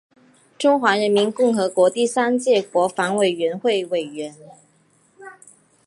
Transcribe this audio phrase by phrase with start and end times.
[0.57, 4.35] 中华人民共和国第三届国防委员会委员。